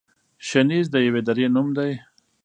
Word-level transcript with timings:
شنیز 0.47 0.85
د 0.93 0.95
یوې 1.07 1.21
درې 1.27 1.45
نوم 1.53 1.67
دی. 1.77 1.91